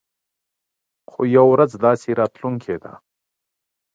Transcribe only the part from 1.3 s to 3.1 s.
يوه ورځ داسې راتلونکې ده.